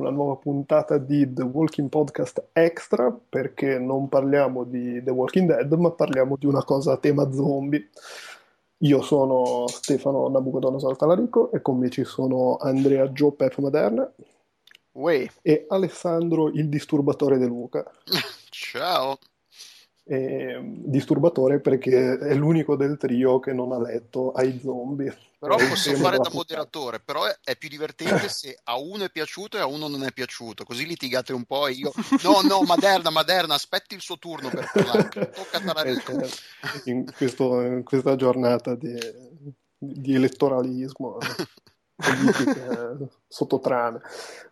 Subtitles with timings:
[0.00, 5.72] una nuova puntata di The Walking Podcast Extra, perché non parliamo di The Walking Dead,
[5.74, 7.88] ma parliamo di una cosa a tema zombie.
[8.78, 14.10] Io sono Stefano Nabucodonosor Talarico e con me ci sono Andrea Gio Pep Maderna
[14.92, 15.30] Uè.
[15.42, 17.84] e Alessandro il disturbatore De Luca.
[18.48, 19.18] Ciao.
[20.02, 25.14] E, disturbatore perché è l'unico del trio che non ha letto ai zombie.
[25.40, 29.60] Però posso fare da moderatore, però è, più divertente se a uno è piaciuto e
[29.60, 31.90] a uno non è piaciuto, così litigate un po' e io
[32.22, 35.08] no, no, Maderna, Maderna, aspetti il suo turno per parlare.
[35.30, 36.12] Tocca Talarico.
[36.12, 36.30] Eh,
[36.90, 38.94] in, questo- in questa giornata di,
[39.78, 41.16] di elettoralismo,
[41.96, 44.02] politiche, sottotrame.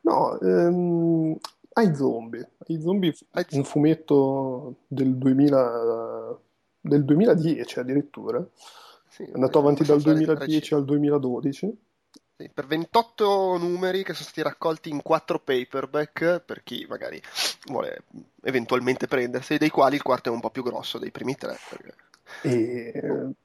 [0.01, 1.37] No, ehm,
[1.75, 2.49] ai zombie.
[2.67, 3.15] Ai zombie,
[3.51, 6.39] un fumetto del 2000,
[6.81, 8.43] del 2010 addirittura,
[9.19, 11.79] Sì, è andato avanti dal abbastanza 2010 al 2012.
[12.37, 17.21] Sì, per 28 numeri che sono stati raccolti in 4 paperback, per chi magari
[17.67, 18.05] vuole
[18.43, 21.59] eventualmente prendersi, dei quali il quarto è un po' più grosso dei primi tre.
[21.69, 21.95] perché-
[22.43, 22.93] E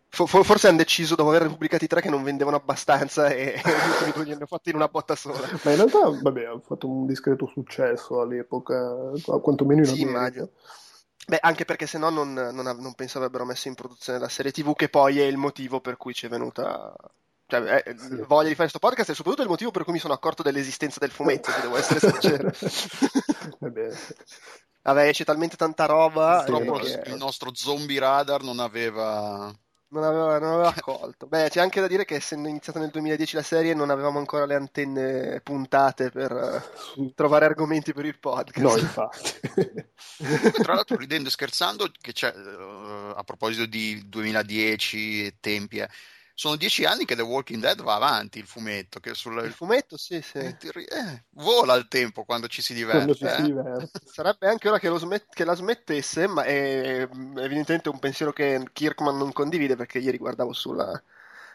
[0.10, 3.56] fo- fo- forse hanno deciso, dopo aver pubblicati tre, che non vendevano abbastanza e
[4.26, 5.48] gli hanno fatti in una botta sola.
[5.64, 8.94] Ma in realtà, vabbè, ha fatto un discreto successo all'epoca,
[9.42, 10.10] quantomeno in Sì, America.
[10.10, 10.50] immagino.
[11.26, 14.52] Beh, anche perché sennò non, non, av- non penso avrebbero messo in produzione la serie
[14.52, 16.94] TV, che poi è il motivo per cui ci è venuta.
[17.46, 18.16] Cioè, eh, Sì.
[18.28, 21.00] voglia di fare questo podcast è soprattutto il motivo per cui mi sono accorto dell'esistenza
[21.00, 22.52] del fumetto, se devo essere sincero.
[23.60, 23.90] Vabbè,
[24.82, 29.54] Vabbè, c'è talmente tanta roba Purtroppo eh, che il nostro zombie radar non aveva...
[29.94, 31.28] non aveva, non aveva accolto.
[31.28, 34.46] Beh, c'è anche da dire che essendo iniziata nel 2010 la serie non avevamo ancora
[34.46, 38.60] le antenne puntate per su- trovare argomenti per il podcast.
[38.60, 39.40] no, infatti.
[40.62, 45.90] Tra l'altro, ridendo e scherzando, che c'è, eh, a proposito di 2010 e tempi, eh,
[46.36, 49.44] sono dieci anni che The Walking Dead va avanti, il fumetto, che sul...
[49.44, 50.40] Il fumetto, sì, sì.
[50.40, 53.14] eh, eh, vola il tempo quando ci si diverte.
[53.14, 53.44] ci si eh.
[53.44, 54.00] diverte.
[54.06, 57.08] Sarebbe anche ora che, lo smet- che la smettesse, ma è
[57.38, 61.02] evidentemente un pensiero che Kirkman non condivide perché ieri guardavo sulla-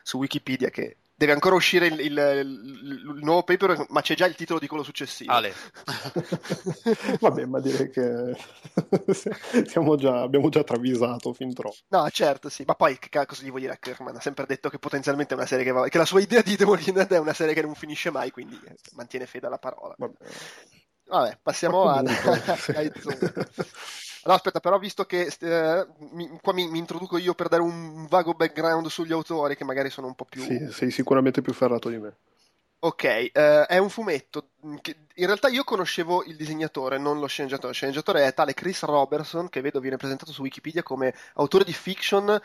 [0.02, 4.24] su Wikipedia che deve ancora uscire il, il- il- il nuovo paper, ma c'è già
[4.26, 5.32] il titolo di quello successivo.
[5.32, 5.52] Ale,
[7.20, 8.36] Vabbè, ma direi che
[9.66, 11.76] siamo già, abbiamo già travisato fin troppo.
[11.88, 14.14] No, certo, sì, ma poi che cosa gli vuoi dire a Kirkman?
[14.16, 15.88] Ha sempre detto che potenzialmente è una serie che va...
[15.88, 18.76] che la sua idea di Dead è una serie che non finisce mai, quindi eh,
[18.92, 19.94] mantiene fede alla parola.
[19.96, 20.16] Vabbè.
[21.06, 22.06] Vabbè, passiamo ad...
[22.74, 23.32] ai zombie.
[24.28, 28.04] No, aspetta, però visto che eh, mi- qua mi, mi introduco io per dare un
[28.08, 30.42] vago background sugli autori che magari sono un po' più...
[30.42, 32.14] Sì, sei sicuramente più ferrato di me.
[32.80, 33.30] Ok, eh,
[33.66, 34.50] è un fumetto
[34.82, 37.68] che in realtà io conoscevo il disegnatore, non lo sceneggiatore.
[37.68, 41.72] Lo sceneggiatore è tale Chris Robertson, che vedo viene presentato su Wikipedia come autore di
[41.72, 42.38] fiction,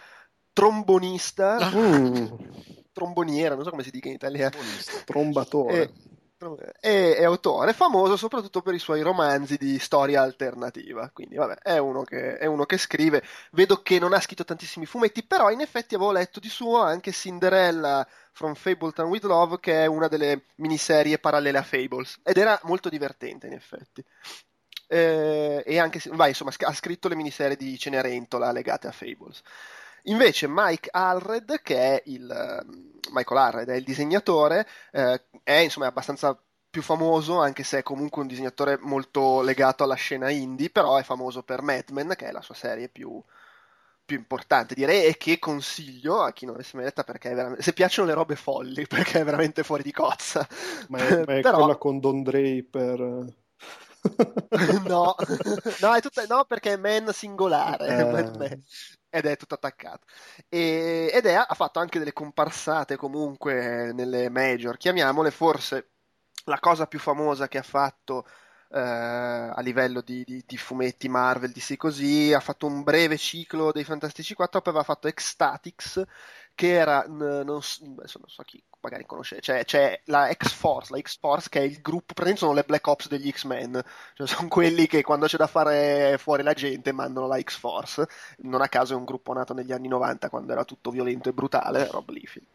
[0.54, 2.26] trombonista, Mm,
[2.94, 4.56] tromboniera, non so come si dica in italiano.
[5.06, 5.82] trombatore.
[5.82, 5.90] E,
[6.80, 11.10] e- è autore famoso soprattutto per i suoi romanzi di storia alternativa.
[11.14, 13.24] Quindi, vabbè, è uno, che, è uno che scrive.
[13.52, 17.12] Vedo che non ha scritto tantissimi fumetti, però in effetti avevo letto di suo anche
[17.12, 22.20] Cinderella from Fabletown with Love, che è una delle miniserie parallele a Fables.
[22.24, 24.04] Ed era molto divertente, in effetti.
[24.88, 29.42] Eh, e anche, vai, insomma, ha scritto le miniserie di Cenerentola legate a Fables.
[30.04, 35.88] Invece Mike Allred, che è il ehm, Michael Allred, è il disegnatore, eh, è insomma
[35.88, 36.38] abbastanza
[36.70, 41.04] più famoso, anche se è comunque un disegnatore molto legato alla scena indie, però è
[41.04, 43.22] famoso per Mad Men, che è la sua serie più,
[44.06, 47.62] più importante, direi, e che consiglio a chi non avesse mai letta perché è veramente,
[47.64, 50.46] se piacciono le robe folli, perché è veramente fuori di cozza.
[50.90, 53.26] Ma è, ma è Però- quella con Don Draper.
[54.86, 55.16] no,
[55.80, 58.04] no, è tutta, no, perché è man singolare, Eh.
[58.06, 58.64] Mad Men.
[59.16, 60.06] Ed è tutto attaccato.
[60.50, 65.90] E- ed è, ha fatto anche delle comparsate comunque nelle major, chiamiamole forse
[66.46, 68.26] la cosa più famosa che ha fatto
[68.72, 73.72] eh, a livello di, di- di fumetti Marvel, DC così, ha fatto un breve ciclo
[73.72, 76.02] dei Fantastici 4, poi aveva fatto Ecstatics,
[76.56, 81.60] che era, non, non so chi magari conosce, c'è, c'è la X-Force, la X-Force che
[81.60, 83.82] è il gruppo, praticamente sono le Black Ops degli X-Men,
[84.14, 88.08] cioè sono quelli che quando c'è da fare fuori la gente mandano la X-Force,
[88.40, 91.34] non a caso è un gruppo nato negli anni 90 quando era tutto violento e
[91.34, 92.46] brutale, Rob Liefeld.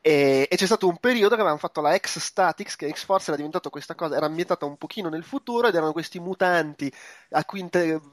[0.00, 3.70] E, e c'è stato un periodo che avevano fatto la X-Statix, che X-Force era diventato
[3.70, 6.92] questa cosa, era ambientata un pochino nel futuro ed erano questi mutanti
[7.30, 7.68] a cui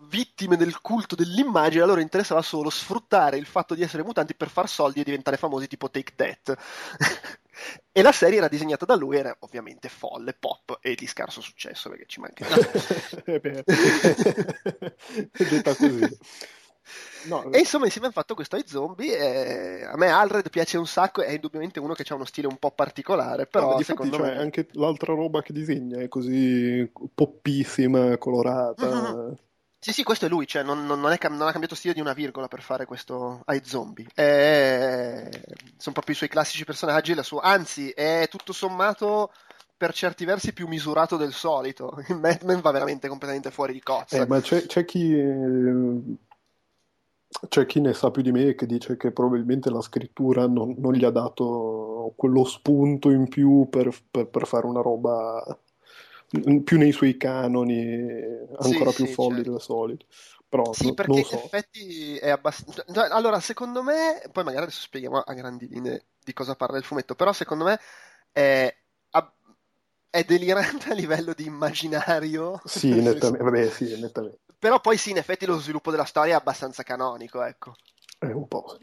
[0.08, 4.50] vittime del culto dell'immagine, a loro interessava solo sfruttare il fatto di essere mutanti per
[4.50, 6.58] far soldi e diventare famosi tipo Take That.
[7.92, 11.90] e la serie era disegnata da lui, era ovviamente folle, pop e di scarso successo
[11.90, 12.46] perché ci manca.
[13.26, 13.64] Beh,
[15.32, 16.18] è detta così.
[17.26, 19.18] No, e insomma, insieme hanno fatto questo ai zombie.
[19.18, 21.22] E a me Alred piace un sacco.
[21.22, 23.46] È indubbiamente uno che ha uno stile un po' particolare.
[23.46, 24.38] Però, no, secondo cioè, me.
[24.38, 28.88] anche l'altra roba che disegna è così poppissima, colorata.
[28.88, 29.34] Mm-hmm.
[29.82, 32.12] Sì, sì, questo è lui, cioè non, non, è, non, ha cambiato stile di una
[32.12, 34.06] virgola per fare questo ai zombie.
[34.14, 35.30] È...
[35.78, 37.44] Sono proprio i suoi classici personaggi, sua...
[37.44, 39.32] anzi, è tutto sommato
[39.78, 42.04] per certi versi più misurato del solito.
[42.10, 44.18] Il Madman va veramente completamente fuori di cozza.
[44.18, 45.14] Eh, ma c'è, c'è chi
[47.48, 50.94] c'è chi ne sa più di me che dice che probabilmente la scrittura non, non
[50.94, 55.44] gli ha dato quello spunto in più per, per, per, fare una roba
[56.64, 58.12] più nei suoi canoni,
[58.58, 59.52] ancora sì, più sì, folli certo.
[59.52, 60.06] del solito.
[60.50, 61.36] Però sì, no, perché so.
[61.36, 62.84] in effetti è abbastanza.
[62.92, 66.84] Cioè, allora, secondo me, poi magari adesso spieghiamo a grandi linee di cosa parla il
[66.84, 67.80] fumetto, però secondo me
[68.32, 68.74] è
[70.10, 72.60] è delirante a livello di immaginario.
[72.66, 74.40] Sì, nettamente, vabbè, sì, nettamente.
[74.60, 77.76] Però poi sì, in effetti lo sviluppo della storia è abbastanza canonico, ecco.
[78.18, 78.78] È un po',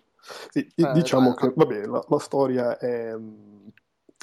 [0.50, 0.66] sì.
[0.74, 3.66] sì eh, diciamo eh, che, vabbè, la, la storia è mm,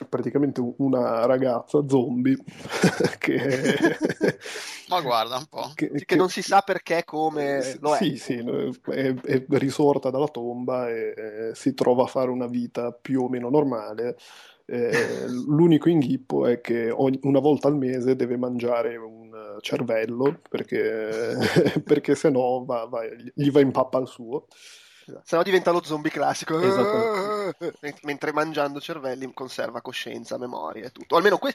[0.10, 2.36] praticamente una ragazza zombie
[3.20, 3.98] che...
[4.90, 5.72] Ma guarda un po'.
[5.76, 7.98] Che, che, che, non si sa perché, come lo è.
[7.98, 8.44] Sì, sì,
[8.90, 13.30] è, è risorta dalla tomba e, e si trova a fare una vita più o
[13.30, 14.18] meno normale
[14.74, 19.24] eh, l'unico inghippo è che ogni, una volta al mese deve mangiare un
[19.62, 21.38] cervello perché,
[21.84, 23.02] perché se no va, va,
[23.34, 24.48] gli va in pappa il suo.
[25.24, 26.58] Se no diventa lo zombie classico.
[28.04, 31.16] Mentre mangiando cervelli conserva coscienza, memoria e tutto.
[31.16, 31.54] O almeno que-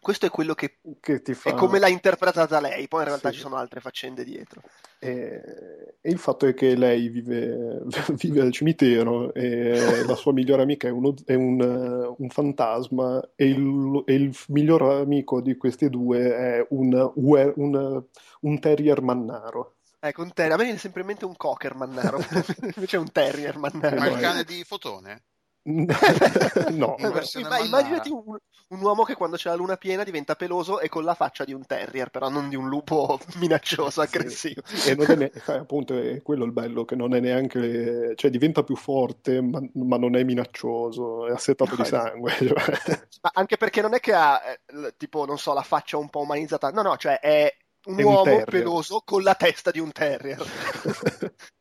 [0.00, 1.50] questo è quello che, che ti fa...
[1.50, 2.88] è come l'ha interpretata lei.
[2.88, 3.36] Poi in realtà sì.
[3.36, 4.62] ci sono altre faccende dietro.
[4.98, 7.82] E, e il fatto è che lei vive,
[8.20, 13.46] vive al cimitero e la sua migliore amica è, uno, è un, un, fantasma e
[13.46, 18.04] il, e il, miglior amico di questi due è un, un,
[18.40, 19.76] un terrier mannaro.
[20.02, 20.54] Ecco, un terrier.
[20.54, 22.18] A me viene sempre in mente un cocker mannaro,
[22.74, 23.96] invece è un terrier mannaro.
[23.96, 25.24] Ma il cane di Fotone?
[25.62, 28.22] no, Ma, immaginati un,
[28.68, 31.52] un, uomo che quando c'è la luna piena diventa peloso e con la faccia di
[31.52, 34.62] un terrier, però non di un lupo minaccioso, aggressivo.
[34.64, 34.90] Sì.
[34.90, 38.62] E non è ne- appunto è quello il bello, che non è neanche, cioè diventa
[38.62, 42.32] più forte, ma, ma non è minaccioso, è assetato no, di sangue.
[42.32, 43.06] Cioè.
[43.20, 46.22] Ma anche perché non è che ha, eh, tipo, non so, la faccia un po'
[46.22, 47.54] umanizzata, no, no, cioè è
[47.86, 50.38] un uomo un peloso con la testa di un terrier.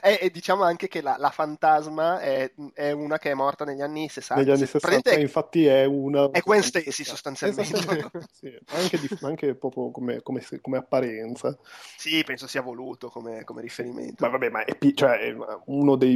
[0.00, 3.80] e, e, diciamo anche che la, la fantasma è, è, una che è morta negli
[3.80, 4.42] anni 60.
[4.42, 6.30] Negli anni 60, è, infatti, è una.
[6.30, 8.10] È Gwen Stacy sostanzialmente.
[8.32, 11.56] sì, anche, di, anche, proprio come, come, come, apparenza.
[11.96, 14.24] Sì, penso sia voluto come, come riferimento.
[14.24, 15.34] Ma vabbè, ma è, cioè,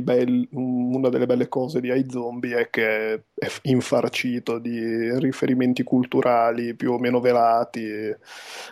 [0.02, 6.92] belli, una delle belle cose di iZombie è che è infarcito di riferimenti culturali più
[6.92, 8.14] o meno velati,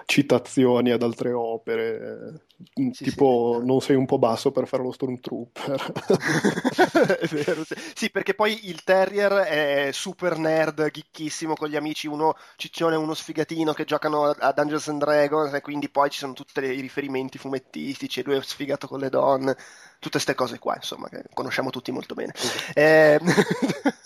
[0.04, 2.46] citazioni ad altre opere
[2.92, 5.92] sì, tipo sì, non sei un po' basso per fare lo Stormtrooper.
[7.20, 7.74] è vero, sì.
[7.94, 8.10] sì.
[8.10, 13.14] perché poi il Terrier è super nerd, geekissimo con gli amici, uno ciccione e uno
[13.14, 17.38] sfigatino che giocano a Dungeons and Dragons e quindi poi ci sono tutti i riferimenti
[17.38, 19.56] fumettistici e lui è sfigato con le donne,
[19.98, 22.32] tutte queste cose qua, insomma, che conosciamo tutti molto bene.
[22.74, 23.20] Eh...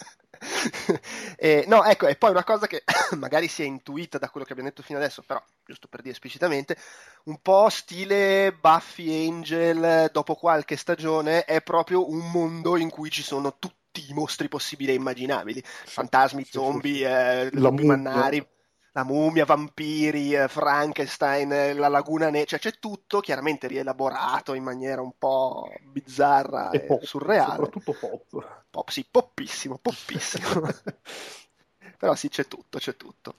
[1.36, 2.82] eh, no, ecco, e poi una cosa che
[3.16, 6.14] magari si è intuita da quello che abbiamo detto fino adesso, però giusto per dire
[6.14, 6.76] esplicitamente,
[7.24, 13.22] un po' stile Buffy Angel dopo qualche stagione è proprio un mondo in cui ci
[13.22, 18.46] sono tutti i mostri possibili e immaginabili, fantasmi, zombie, eh, zombie mannari
[18.96, 24.62] la mummia, vampiri, eh, Frankenstein, eh, la laguna nera, cioè c'è tutto chiaramente rielaborato in
[24.62, 27.56] maniera un po' bizzarra e, e pop, surreale.
[27.56, 28.64] Soprattutto pop.
[28.70, 30.48] Pop, sì, poppissimo, poppissimo.
[31.98, 33.34] Però sì, c'è tutto, c'è tutto.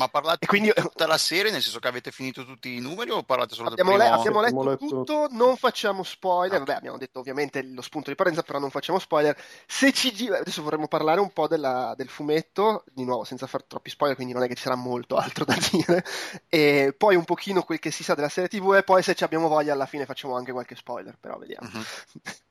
[0.00, 3.10] Ma parlate quindi, di tutta la serie, nel senso che avete finito tutti i numeri
[3.10, 4.14] o parlate solo abbiamo del primo?
[4.14, 6.56] Le- abbiamo letto, letto tutto, non facciamo spoiler.
[6.56, 6.58] Ah.
[6.64, 9.36] Vabbè, abbiamo detto ovviamente lo spunto di partenza, però non facciamo spoiler.
[9.66, 13.64] Se ci gi- adesso vorremmo parlare un po' della, del fumetto, di nuovo senza fare
[13.68, 16.02] troppi spoiler, quindi non è che ci sarà molto altro da dire.
[16.48, 19.24] E poi un pochino quel che si sa della serie TV e poi se ci
[19.24, 21.68] abbiamo voglia alla fine facciamo anche qualche spoiler, però vediamo.
[21.70, 22.20] Uh-huh.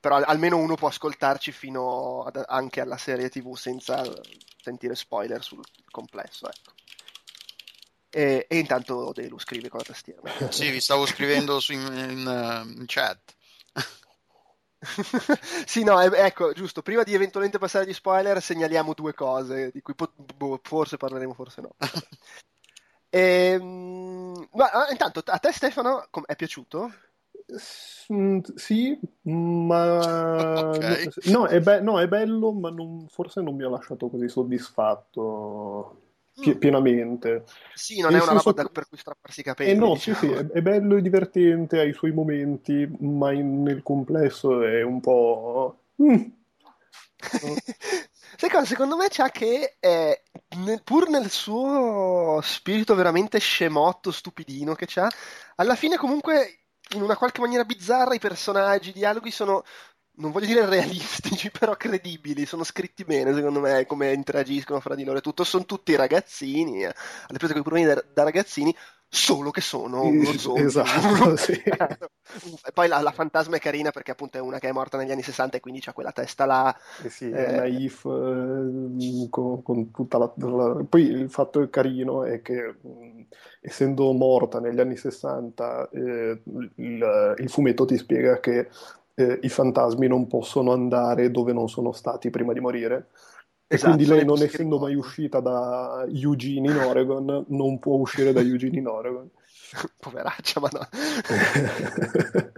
[0.00, 4.02] però almeno uno può ascoltarci fino ad, anche alla serie TV senza
[4.60, 6.72] sentire spoiler sul complesso, ecco.
[8.08, 10.22] E, e intanto Delu scrive con la tastiera.
[10.50, 13.36] Sì, vi stavo scrivendo su in, in, in chat.
[15.66, 19.94] sì, no, ecco, giusto, prima di eventualmente passare agli spoiler segnaliamo due cose di cui
[19.94, 21.74] po- boh, forse parleremo, forse no.
[23.10, 23.20] e,
[23.60, 26.90] ehm, ma ah, intanto a te Stefano com- è piaciuto?
[28.12, 31.08] Mm, sì, ma okay.
[31.24, 36.00] no, è be- no, è bello, ma non, forse non mi ha lasciato così soddisfatto.
[36.40, 37.44] pie- pienamente.
[37.74, 38.70] Sì, non Nel è una roba che...
[38.70, 39.70] per cui strapparsi i capelli.
[39.70, 40.16] Eh no, diciamo.
[40.16, 44.62] sì, sì, è, è, bello e divertente, ha i suoi momenti, ma in, nel complesso
[44.64, 45.78] è un po'...
[46.02, 46.24] Mm.
[48.36, 48.64] Sai cosa?
[48.64, 50.22] Secondo me c'ha che, eh,
[50.64, 55.10] nel, pur nel suo spirito veramente scemotto, stupidino che c'ha,
[55.56, 56.59] alla fine comunque
[56.94, 59.64] in una qualche maniera bizzarra i personaggi, i dialoghi sono
[60.20, 65.04] non voglio dire realistici, però credibili, sono scritti bene secondo me, come interagiscono fra di
[65.04, 66.94] loro e tutto, sono tutti ragazzini, eh,
[67.28, 68.74] alle prese con i problemi da, da, ragazzini,
[69.12, 70.64] solo che sono uno zombie.
[70.64, 71.52] Esatto, sì.
[71.52, 75.10] e poi la, la, fantasma è carina perché appunto è una che è morta negli
[75.10, 76.74] anni 60 e quindi c'ha quella testa là.
[77.02, 82.22] Eh sì, eh, è naif, eh, con, con, tutta la, la, Poi il fatto carino
[82.22, 82.76] è che
[83.60, 86.40] essendo morta negli anni 60, eh,
[86.76, 88.68] il, il fumetto ti spiega che
[89.14, 93.08] eh, i fantasmi non possono andare dove non sono stati prima di morire.
[93.72, 98.32] E esatto, quindi lei, non essendo mai uscita da Eugene in Oregon, non può uscire
[98.32, 99.30] da Eugene in Oregon.
[100.00, 100.88] Poveraccia, ma no.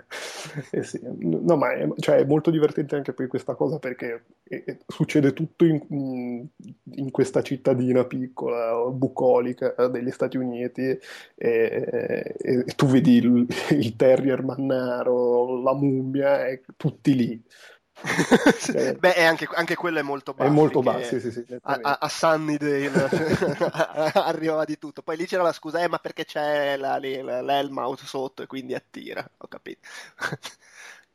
[0.70, 1.00] eh sì.
[1.02, 5.34] No, ma è, cioè, è, molto divertente anche poi questa cosa perché è, è, succede
[5.34, 6.46] tutto in,
[6.94, 10.98] in, questa cittadina piccola, bucolica degli Stati Uniti
[11.34, 17.42] e, e tu vedi il, il, terrier mannaro, la mummia, e tutti lì.
[18.74, 20.48] Eh, Beh, anche, anche, quello è molto basso.
[20.48, 22.90] È molto basso, sì, sì, a, a, a Sunnydale
[24.14, 25.02] arrivava di tutto.
[25.02, 28.74] Poi lì c'era la scusa, eh, ma perché c'è la, la, l'Helmouth sotto e quindi
[28.74, 29.28] attira.
[29.38, 29.80] Ho capito.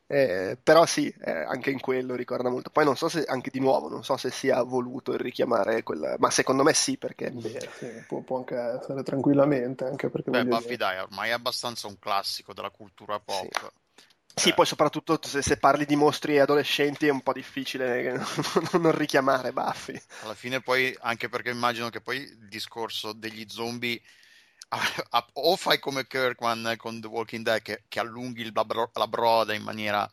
[0.10, 2.70] Eh, però sì, eh, anche in quello ricorda molto.
[2.70, 6.16] Poi non so se, anche di nuovo, non so se sia voluto il richiamare quella,
[6.18, 7.30] ma secondo me sì, perché...
[7.30, 10.30] Beh, sì, può, può, anche essere tranquillamente, anche perché...
[10.30, 10.78] Beh, Buffy dire...
[10.78, 13.54] dai, ormai è abbastanza un classico della cultura pop.
[13.54, 13.68] Sì.
[14.38, 18.14] Sì, poi soprattutto se, se, parli di mostri adolescenti è un po' difficile
[18.74, 20.00] non richiamare Buffy.
[20.22, 24.00] Alla fine poi, anche perché immagino che poi il discorso degli zombie
[25.34, 29.54] o fai come Kirkman con The Walking Dead che, che allunghi la, bro- la, broda
[29.54, 30.08] in maniera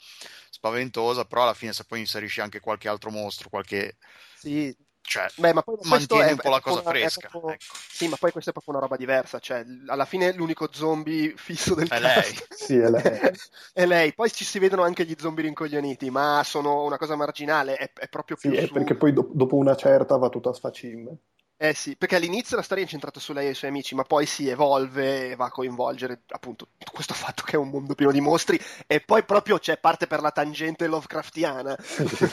[0.50, 3.96] spaventosa, però alla fine se poi inserisci anche qualche altro mostro, qualche...
[4.36, 4.74] Sì,
[5.06, 7.28] cioè, Beh, ma poi mantieni è, un po' la cosa una, fresca.
[7.28, 7.64] Proprio, ecco.
[7.88, 9.38] Sì, ma poi questa è proprio una roba diversa.
[9.38, 12.38] Cioè, alla fine l'unico zombie fisso del è cast lei.
[12.50, 13.20] sì, è lei.
[13.72, 14.14] è lei.
[14.14, 17.76] Poi ci si vedono anche gli zombie rincoglioniti, ma sono una cosa marginale.
[17.76, 18.50] È, è proprio più.
[18.54, 18.72] Sì, su...
[18.72, 21.16] perché poi do- dopo una certa va tutta a sfacimbe.
[21.56, 24.02] Eh sì, perché all'inizio la storia è incentrata su lei e i suoi amici, ma
[24.02, 28.10] poi si evolve e va a coinvolgere appunto questo fatto che è un mondo pieno
[28.10, 31.76] di mostri e poi proprio c'è parte per la tangente Lovecraftiana.
[31.80, 32.26] Sì, sì,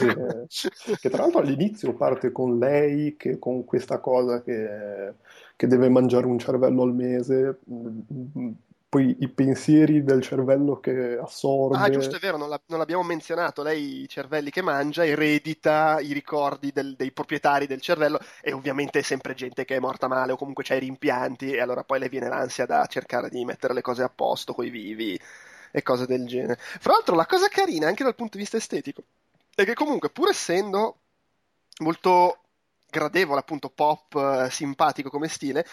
[0.48, 0.70] sì.
[1.00, 5.14] che tra l'altro all'inizio parte con lei, che con questa cosa che,
[5.56, 7.60] che deve mangiare un cervello al mese
[8.92, 11.78] poi i pensieri del cervello che assorbe.
[11.78, 13.64] Ah, giusto, è vero, non, non l'abbiamo menzionato.
[13.64, 19.00] Lei i cervelli che mangia eredita i ricordi del, dei proprietari del cervello e ovviamente
[19.00, 22.00] è sempre gente che è morta male o comunque c'ha i rimpianti e allora poi
[22.00, 25.18] le viene l'ansia da cercare di mettere le cose a posto coi vivi
[25.72, 26.58] e cose del genere.
[26.60, 29.04] Fra l'altro la cosa carina anche dal punto di vista estetico
[29.56, 30.98] è che comunque pur essendo
[31.80, 32.40] molto
[32.90, 35.66] gradevole, appunto pop, eh, simpatico come stile,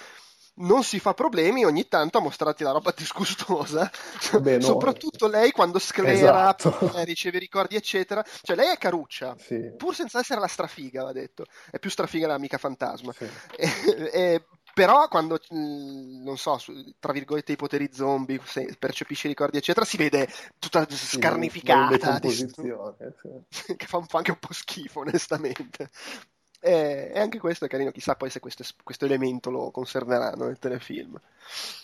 [0.59, 3.91] non si fa problemi ogni tanto a mostrarti la roba disgustosa.
[4.41, 4.63] Beh, no.
[4.63, 6.77] Soprattutto lei quando sclera, esatto.
[6.99, 8.25] Eh, riceve ricordi, eccetera.
[8.43, 9.73] Cioè, lei è caruccia, sì.
[9.77, 11.45] pur senza essere la strafiga, va detto.
[11.71, 13.13] È più strafiga l'amica fantasma.
[13.13, 13.29] Sì.
[13.57, 13.69] E,
[14.13, 16.59] e, però quando, non so,
[16.99, 18.41] tra virgolette i poteri zombie,
[18.79, 22.21] percepisce i ricordi, eccetera, si vede tutta scarnificata.
[22.23, 23.77] Sì, sì.
[23.77, 25.91] che fa un po' anche un po' schifo, onestamente.
[26.61, 30.59] E, e, anche questo è carino, chissà poi se questo, questo elemento lo conserveranno nel
[30.59, 31.21] telefilm.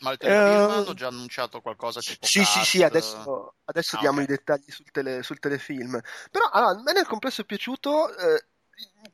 [0.00, 2.58] Ma il telefilm uh, hanno già annunciato qualcosa tipo Sì, cast...
[2.58, 4.32] sì, sì, adesso, adesso ah, diamo okay.
[4.32, 6.00] i dettagli sul, tele, sul, telefilm.
[6.30, 8.44] Però allora, a me nel complesso è piaciuto, eh,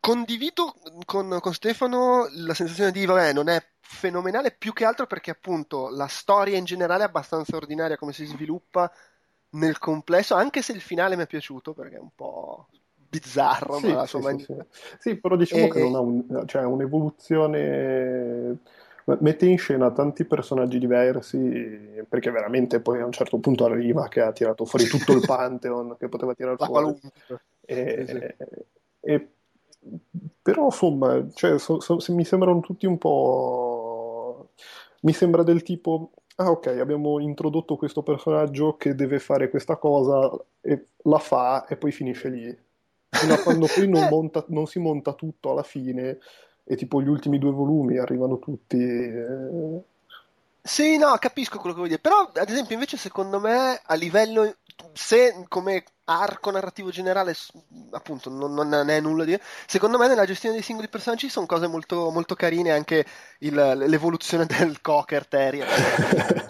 [0.01, 0.75] condivido
[1.05, 5.89] con, con, Stefano la sensazione di, vabbè, non è fenomenale più che altro perché appunto
[5.91, 8.91] la storia in generale è abbastanza ordinaria come si sviluppa
[9.51, 12.69] nel complesso, anche se il finale mi è piaciuto perché è un po'
[13.11, 14.55] bizzarro, sì, ma sì, sì,
[14.99, 15.71] sì, però diciamo e...
[15.71, 18.59] che non ha un, cioè, un'evoluzione
[19.19, 24.21] mette in scena tanti personaggi diversi perché veramente poi a un certo punto arriva che
[24.21, 26.97] ha tirato fuori tutto il Pantheon che poteva tirare fuori.
[27.63, 28.37] e, e,
[29.01, 29.29] e,
[30.41, 34.51] però insomma cioè, so, so, mi sembrano tutti un po'
[35.01, 40.31] mi sembra del tipo ah ok abbiamo introdotto questo personaggio che deve fare questa cosa
[40.61, 42.59] e la fa e poi finisce lì
[43.11, 46.19] fino a quando poi non, monta, non, si monta tutto alla fine
[46.65, 48.79] e tipo gli ultimi due volumi arrivano tutti.
[48.79, 49.81] Eh...
[50.63, 54.55] Sì, no, capisco quello che vuoi dire, però ad esempio invece secondo me a livello
[54.93, 57.35] se come arco narrativo generale,
[57.91, 59.39] appunto, non, non è nulla di.
[59.67, 62.73] Secondo me, nella gestione dei singoli personaggi sono cose molto, molto carine.
[62.73, 63.05] Anche
[63.41, 65.69] il, l'evoluzione del Cocker Terrier,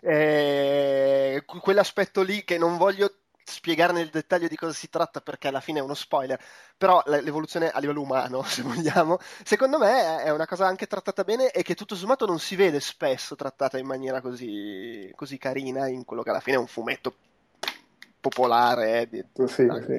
[0.00, 3.10] eh, quell'aspetto lì che non voglio
[3.44, 6.40] spiegare nel dettaglio di cosa si tratta perché alla fine è uno spoiler,
[6.76, 11.50] però l'evoluzione a livello umano, se vogliamo, secondo me è una cosa anche trattata bene
[11.50, 16.04] e che tutto sommato non si vede spesso trattata in maniera così, così carina in
[16.04, 17.14] quello che alla fine è un fumetto
[18.20, 19.08] popolare.
[19.10, 19.96] Eh, sì, sì.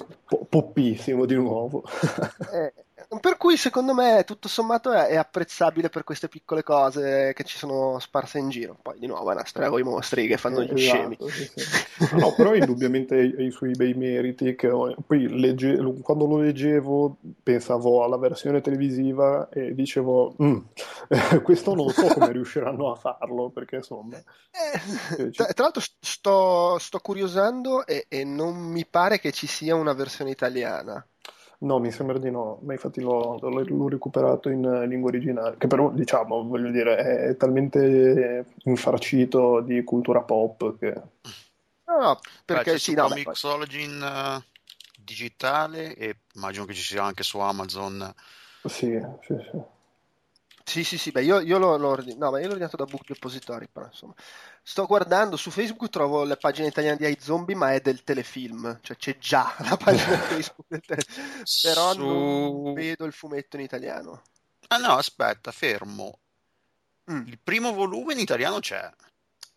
[0.49, 1.83] poppissimo di nuovo.
[2.51, 2.84] eh,
[3.19, 7.57] per cui secondo me tutto sommato è, è, apprezzabile per queste piccole cose che ci
[7.57, 8.77] sono sparse in giro.
[8.81, 11.17] Poi di nuovo è una storia con i mostri che fanno gli esatto, scemi.
[11.29, 12.15] Sì, sì.
[12.15, 14.55] No, però indubbiamente ha i suoi bei meriti.
[14.55, 14.67] Che
[15.05, 20.57] poi legge, quando lo leggevo pensavo alla versione televisiva e dicevo mm,
[21.43, 24.17] questo non so come riusciranno a farlo perché insomma...
[24.17, 29.75] Eh, tra, tra, l'altro sto, sto curiosando e, e non mi pare che ci sia
[29.75, 31.05] una versione italiana.
[31.59, 35.89] No, mi sembra di no, ma infatti l'ho, l'ho recuperato in lingua originale, che però,
[35.89, 40.93] diciamo, voglio dire, è talmente infarcito di cultura pop che...
[41.85, 44.43] No, no, perché Beh, sì, no, Mixology in uh,
[44.99, 48.13] digitale e immagino che ci sia anche su Amazon.
[48.63, 49.61] Sì, sì, sì.
[50.67, 53.05] Sì, sì, sì, beh, io, io l'ho, l'ho, no, ma io l'ho ordinato da Book
[53.05, 54.15] Depository, però insomma.
[54.63, 58.97] Sto guardando su Facebook, trovo la pagina italiana di iZombie, ma è del telefilm, cioè
[58.97, 61.99] c'è già la pagina Facebook del telefilm, però su...
[61.99, 64.23] non vedo il fumetto in italiano.
[64.69, 66.17] Ah no, aspetta, fermo.
[67.11, 67.27] Mm.
[67.27, 68.91] Il primo volume in italiano c'è.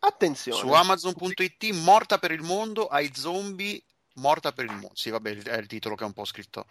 [0.00, 0.58] Attenzione.
[0.58, 3.82] Su Amazon.it, Morta per il mondo, iZombie,
[4.16, 4.90] Morta per il mondo.
[4.92, 6.66] Sì, vabbè, è il titolo che è un po' scritto.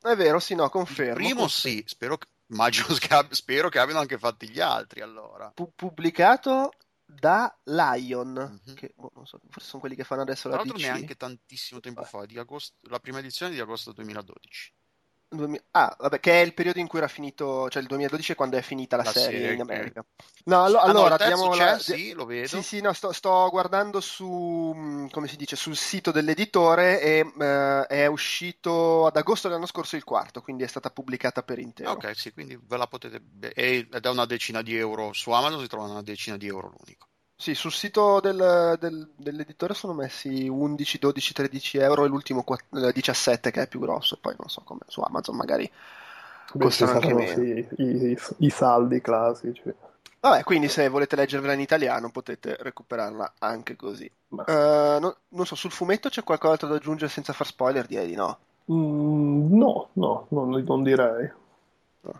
[0.00, 1.12] È vero, sì, no, confermo.
[1.12, 1.76] Il primo confermo.
[1.76, 5.50] sì, spero che Immagino che, spero che abbiano anche fatti gli altri allora.
[5.54, 6.72] Pu- pubblicato
[7.04, 8.76] da Lion, mm-hmm.
[8.76, 10.68] che boh, so, forse sono quelli che fanno adesso Tra la DC.
[10.70, 14.74] Tra l'altro neanche tantissimo tempo fa, agosto, la prima edizione di agosto 2012.
[15.72, 18.56] Ah, vabbè, che è il periodo in cui era finito, cioè il 2012 è quando
[18.56, 20.04] è finita la, la serie, serie, in America.
[20.44, 21.78] No, allo- ah, allora, no, abbiamo la...
[21.78, 22.46] sì, lo vedo.
[22.48, 27.20] Sì, sì, no, sto, sto, guardando su, mm, come si dice, sul sito dell'editore e
[27.22, 31.92] uh, è uscito ad agosto dell'anno scorso il quarto, quindi è stata pubblicata per intero.
[31.92, 33.22] Ok, sì, quindi ve la potete...
[33.52, 37.08] è una decina di euro, su Amazon si trova una decina di euro l'unico.
[37.36, 43.50] Sì, sul sito del, del, dell'editore sono messi 11, 12, 13 euro e l'ultimo 17
[43.50, 45.70] che è più grosso, poi non so come su Amazon magari
[46.58, 47.34] costano anche meno.
[47.34, 49.62] Sì, i, i, i, saldi classici.
[50.20, 54.10] Vabbè, quindi se volete leggervela in italiano potete recuperarla anche così.
[54.28, 57.84] Uh, no, non so, sul fumetto c'è qualcosa da aggiungere senza far spoiler?
[57.86, 58.38] Direi di no.
[58.72, 61.30] Mm, no, no, non, non direi.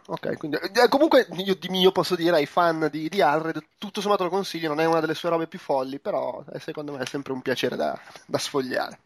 [0.06, 4.00] Ok, quindi eh, comunque io di mio posso dire ai fan di, di Alred, tutto
[4.00, 6.98] sommato lo consiglio, non è una delle sue robe più folli, però eh, secondo me
[6.98, 8.98] è sempre un piacere da, da sfogliare.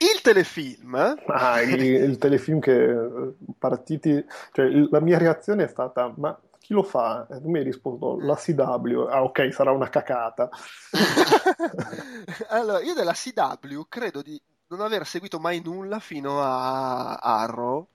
[0.00, 1.16] Il telefilm.
[1.26, 4.24] Ah, il, il, telefilm che eh, partiti.
[4.52, 7.26] Cioè, la mia reazione è stata: ma chi lo fa?
[7.28, 9.08] E tu mi hai risposto: la CW.
[9.10, 10.48] Ah, ok, sarà una cacata.
[12.50, 17.88] allora, io della CW credo di non aver seguito mai nulla fino a Arrow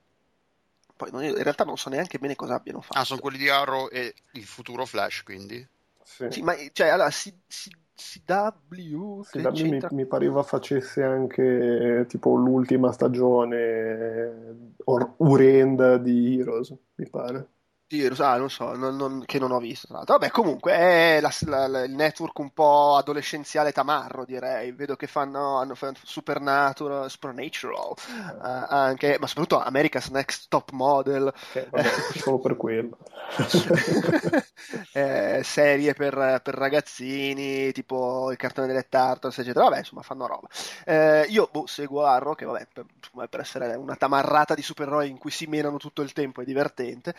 [0.96, 2.98] poi non, in realtà non so neanche bene cosa abbiano fatto.
[2.98, 5.66] Ah, sono quelli di Arrow e il futuro Flash, quindi?
[6.02, 12.34] Sì, sì ma cioè, allora, si, si, CW, CW mi, mi, pareva facesse anche tipo
[12.34, 17.48] l'ultima stagione or, urenda di Heroes, mi pare.
[17.86, 19.86] Gears, ah, non so, non, non, che non ho visto.
[19.86, 20.18] Tra l'altro.
[20.18, 21.30] Vabbè, comunque è la,
[21.66, 24.72] la, il network un po' adolescenziale tamarro, direi.
[24.72, 31.32] Vedo che fanno, hanno fatto Supernatural, Supernatural, uh, anche, ma soprattutto America's Next Top Model.
[31.50, 32.96] Okay, vabbè, solo per quello.
[34.92, 39.64] eh, serie per, per, ragazzini, tipo il cartone delle Tartars, eccetera.
[39.64, 40.48] Vabbè, insomma, fanno roba.
[40.84, 42.86] Eh, io boh, seguo Arrow, che vabbè, per,
[43.28, 47.14] per essere una tamarrata di supereroi in cui si menano tutto il tempo, è divertente.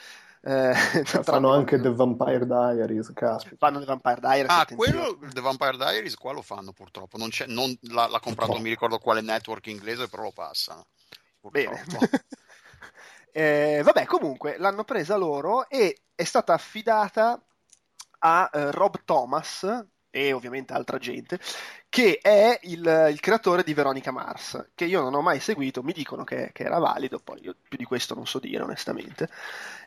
[0.47, 0.75] Eh,
[1.23, 3.55] fanno anche The Vampire Diaries, caspita.
[3.57, 4.47] Fanno The Vampire Diaries.
[4.47, 7.17] Ah, quello, The Vampire Diaries qua lo fanno purtroppo.
[7.17, 10.85] Non c'è, non, l'ha, l'ha comprato, non mi ricordo quale network inglese, però lo passano.
[11.41, 11.83] Bene.
[13.31, 17.41] eh, vabbè, comunque l'hanno presa loro e è stata affidata
[18.19, 21.37] a uh, Rob Thomas, e ovviamente altra gente,
[21.89, 25.91] che è il, il, creatore di Veronica Mars, che io non ho mai seguito, mi
[25.91, 29.27] dicono che, che era valido, poi io più di questo non so dire onestamente.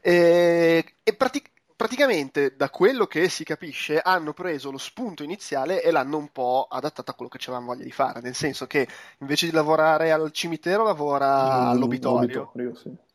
[0.03, 5.91] E, e pratic- praticamente da quello che si capisce hanno preso lo spunto iniziale e
[5.91, 8.87] l'hanno un po' adattato a quello che avevano voglia di fare, nel senso che
[9.21, 12.51] invece di lavorare al cimitero lavora mm, all'obitorio.
[12.51, 13.08] all'obitorio sì.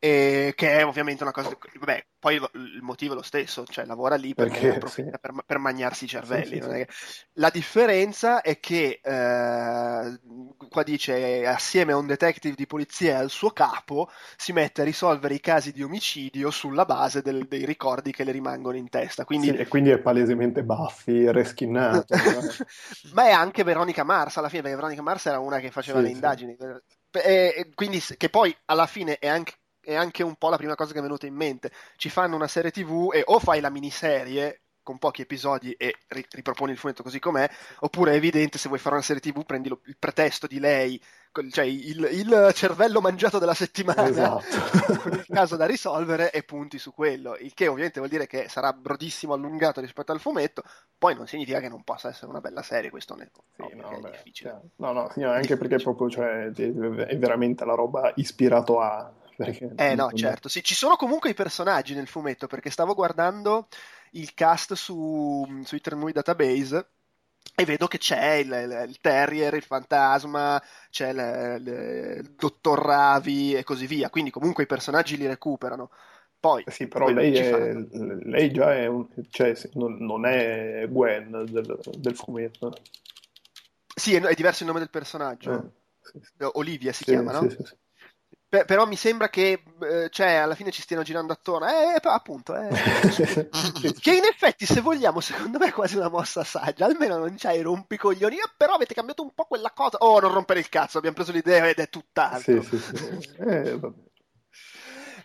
[0.00, 1.56] E che è ovviamente una cosa.
[1.80, 5.02] Vabbè, poi il motivo è lo stesso, cioè lavora lì perché, sì.
[5.02, 6.60] per, per, mangiarsi i cervelli.
[6.60, 6.88] Sì, sì, che...
[7.34, 10.20] La differenza è che eh,
[10.68, 14.84] qua dice assieme a un detective di polizia e al suo capo si mette a
[14.84, 19.24] risolvere i casi di omicidio sulla base del, dei ricordi che le rimangono in testa.
[19.24, 19.48] Quindi...
[19.50, 22.14] e quindi è palesemente Buffy, reschinato.
[23.14, 26.10] Ma è anche Veronica Mars alla fine, perché Veronica Mars era una che faceva le
[26.10, 26.56] indagini.
[27.10, 29.54] E, quindi, che poi alla fine è anche
[29.88, 31.72] è anche un po' la prima cosa che è venuta in mente.
[31.96, 36.72] Ci fanno una serie TV e o fai la miniserie con pochi episodi e riproponi
[36.72, 37.48] il fumetto così com'è,
[37.80, 40.98] oppure è evidente se vuoi fare una serie TV prendi lo, il pretesto di lei,
[41.50, 44.96] cioè il, il cervello mangiato della settimana, esatto.
[45.00, 48.48] con il caso da risolvere e punti su quello, il che ovviamente vuol dire che
[48.48, 50.62] sarà brodissimo allungato rispetto al fumetto,
[50.96, 54.00] poi non significa che non possa essere una bella serie, questo ne sì, no, è
[54.00, 54.50] beh, difficile.
[54.50, 59.70] Cioè, no, no, no, anche perché proprio cioè, è veramente la roba ispirato a perché
[59.76, 63.68] eh no, certo, sì, ci sono comunque i personaggi nel fumetto, perché stavo guardando
[64.12, 66.88] il cast su, su Intermovie Database
[67.54, 73.54] e vedo che c'è il, il, il Terrier, il Fantasma, c'è il, il, Dottor Ravi
[73.54, 75.90] e così via, quindi comunque i personaggi li recuperano.
[76.40, 81.78] Poi, sì, però lei, è, lei, già è un, cioè, non, non, è Gwen del,
[81.96, 82.74] del fumetto.
[83.94, 85.52] Sì, è, è, diverso il nome del personaggio.
[85.52, 85.70] Eh,
[86.00, 86.48] sì, sì.
[86.54, 87.48] Olivia si chiama, no?
[87.48, 87.74] Sì, sì, sì.
[88.50, 91.68] Beh, però mi sembra che eh, cioè, alla fine ci stiano girando attorno.
[91.68, 92.68] Eh, eh appunto, eh.
[94.00, 96.86] che in effetti, se vogliamo, secondo me è quasi una mossa saggia.
[96.86, 98.36] Almeno non c'hai rompicoglioni.
[98.36, 99.98] Eh, però avete cambiato un po' quella cosa.
[99.98, 102.62] Oh, non rompere il cazzo, abbiamo preso l'idea ed è tutt'altro.
[102.62, 103.34] Sì, sì, sì.
[103.38, 103.80] Eh,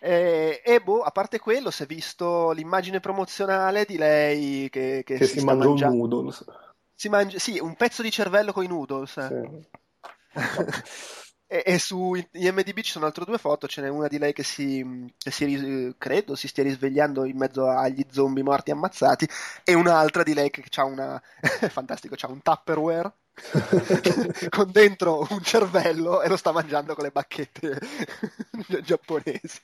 [0.01, 5.15] eh, e boh, a parte quello, si è visto l'immagine promozionale di lei che, che,
[5.17, 6.43] che si, si mangia un noodles.
[6.93, 9.27] Si mangia, sì, un pezzo di cervello con i noodles.
[9.27, 9.67] Sì.
[11.53, 14.41] E, e, su IMDB ci sono altre due foto, ce n'è una di lei che
[14.41, 14.83] si,
[15.15, 19.29] che si, credo si stia risvegliando in mezzo agli zombie morti ammazzati
[19.63, 21.21] e un'altra di lei che ha una,
[21.69, 23.13] fantastico, c'ha un Tupperware
[24.49, 27.79] con dentro un cervello e lo sta mangiando con le bacchette
[28.81, 29.61] giapponesi.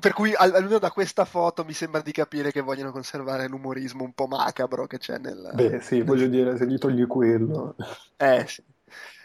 [0.00, 4.14] per cui almeno da questa foto mi sembra di capire che vogliono conservare l'umorismo un
[4.14, 5.50] po' macabro che c'è nel...
[5.52, 7.76] Beh sì, voglio dire, se gli togli quello...
[8.16, 8.72] Eh sì.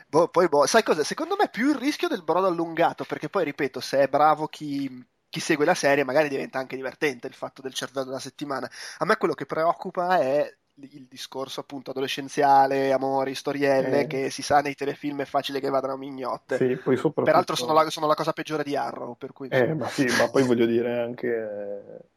[0.09, 1.03] Boh, poi, boh, sai cosa?
[1.03, 4.47] Secondo me è più il rischio del brodo allungato, perché poi, ripeto, se è bravo
[4.47, 8.67] chi, chi segue la serie, magari diventa anche divertente il fatto del cervello della settimana.
[8.97, 14.07] A me quello che preoccupa è il discorso appunto adolescenziale, amori, storielle, eh.
[14.07, 16.57] che si sa nei telefilm è facile che vadano a mignotte.
[16.57, 17.21] Sì, soprattutto...
[17.21, 19.49] Peraltro sono la, sono la, cosa peggiore di Arrow, per cui...
[19.49, 22.09] Eh, ma sì, ma poi voglio dire anche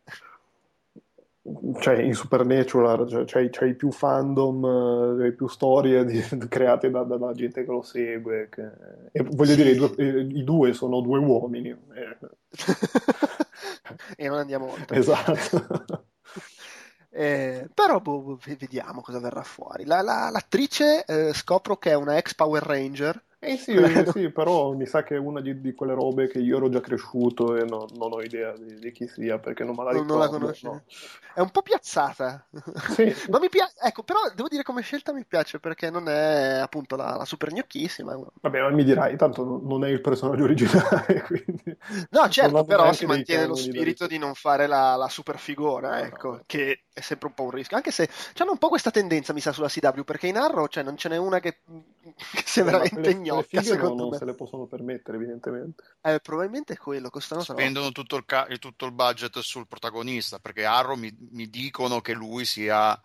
[1.81, 7.33] cioè in Supernatural cioè, c'hai, c'hai più fandom, c'hai più storie di, create da, dalla
[7.33, 8.49] gente che lo segue.
[8.49, 8.71] Che...
[9.11, 11.71] E voglio dire, i due, i due, sono due uomini.
[11.71, 12.19] Eh.
[14.17, 14.97] e non andiamo oltre.
[14.97, 16.05] Esatto.
[17.15, 19.85] Eh, però boh, boh vediamo cosa verrà fuori.
[19.85, 23.75] La, la, l'attrice eh, scopro che è una ex Power Ranger eh sì,
[24.15, 26.79] sì, però mi sa che è una di, di, quelle robe che io ero già
[26.79, 30.13] cresciuto e no, non ho idea di, di, chi sia perché non me la ricordo.
[30.13, 30.65] Non la conosci?
[30.65, 30.85] No.
[31.35, 32.47] È un po' piazzata.
[32.91, 33.13] Sì.
[33.31, 36.95] Ma mi piace, ecco, però devo dire come scelta mi piace perché non è appunto
[36.95, 38.17] la, la super gnocchissima.
[38.41, 41.77] Vabbè, ma mi dirai, tanto non è il personaggio originale, quindi...
[42.11, 46.29] No, certo, però si mantiene lo spirito di non fare la, la super figura, ecco,
[46.29, 46.43] no, no.
[46.47, 47.77] che è sempre un po' un rischio.
[47.77, 50.85] Anche se hanno un po' questa tendenza, mi sa, sulla CW, perché in Arrow cioè,
[50.85, 51.63] non ce n'è una che,
[52.13, 54.17] che sia veramente ignorante gnocca, secondo non me.
[54.17, 55.83] se le possono permettere, evidentemente.
[56.01, 60.65] Eh, probabilmente è quello, costano Spendono tutto il, ca- tutto il, budget sul protagonista, perché
[60.65, 63.01] Arrow mi, mi dicono che lui sia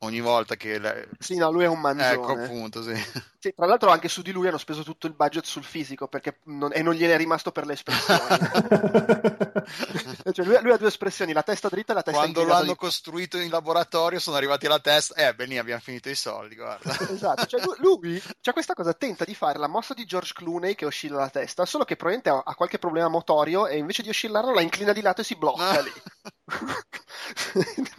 [0.00, 0.78] ogni volta che...
[0.78, 1.08] Le...
[1.18, 2.12] Sì, no, lui è un mangione.
[2.12, 2.94] Ecco, appunto, sì.
[3.38, 3.52] sì.
[3.54, 6.70] Tra l'altro anche su di lui hanno speso tutto il budget sul fisico perché non...
[6.72, 8.20] e non gliene è rimasto per le espressioni.
[10.32, 12.72] cioè, lui, lui, ha due espressioni, la testa dritta e la testa Quando lo hanno
[12.72, 12.76] di...
[12.76, 16.96] costruito in laboratorio sono arrivati alla testa, eh, beh, abbiamo finito i soldi, guarda.
[17.10, 20.86] esatto, cioè, lui, c'ha questa cosa, tenta di fare la mossa di George Clooney che
[20.86, 24.54] oscilla la testa, solo che probabilmente ha, ha qualche problema motorio e invece di oscillarlo
[24.54, 25.92] la inclina di lato e si blocca lì.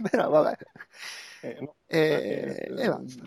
[0.10, 0.58] Però vabbè.
[1.42, 3.24] Eh, no, e, e basta.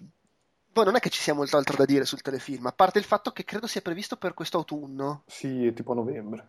[0.72, 3.04] Poi non è che ci sia molto altro da dire sul telefilm, a parte il
[3.04, 5.22] fatto che credo sia previsto per questo autunno.
[5.26, 6.48] Sì, tipo novembre.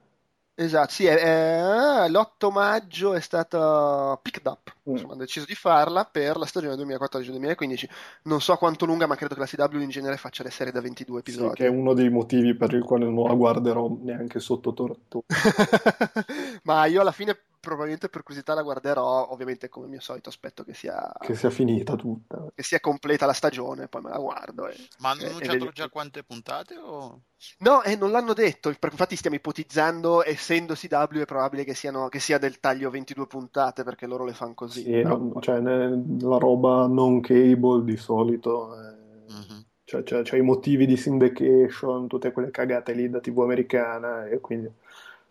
[0.57, 4.93] Esatto, sì, è, l'8 maggio è stata picked up, mm.
[4.93, 7.83] insomma, hanno deciso di farla per la stagione 2014-2015.
[8.23, 10.79] Non so quanto lunga, ma credo che la CW in genere faccia le serie da
[10.79, 11.49] 22 episodi.
[11.49, 15.25] Sì, che è uno dei motivi per il quale non la guarderò neanche sotto torto.
[16.63, 20.73] ma io alla fine probabilmente per curiosità la guarderò, ovviamente come mio solito aspetto che
[20.73, 21.11] sia...
[21.19, 22.51] Che sia finita tutta.
[22.53, 24.67] Che sia completa la stagione, poi me la guardo.
[24.67, 26.77] E, Ma hanno annunciato già quante puntate?
[26.77, 27.21] O...
[27.59, 32.19] No, eh, non l'hanno detto, infatti stiamo ipotizzando, essendo CW è probabile che, siano, che,
[32.19, 34.83] sia del taglio 22 puntate perché loro le fanno così.
[34.83, 35.17] Sì, però...
[35.17, 38.73] no, cioè, la roba non cable di solito...
[38.79, 39.03] È...
[39.33, 39.59] Mm-hmm.
[39.87, 44.39] Cioè, c'è, c'è i motivi di syndication, tutte quelle cagate lì da TV americana e
[44.39, 44.67] quindi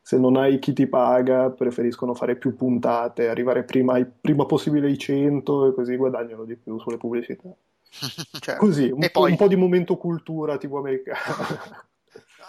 [0.06, 4.98] se non hai chi ti paga, preferiscono fare più puntate, arrivare prima, prima possibile ai
[4.98, 7.48] 100 e così guadagnano di più sulle pubblicità.
[8.38, 9.30] Cioè, così, un, poi...
[9.30, 11.88] un, po', di momento cultura tipo americana.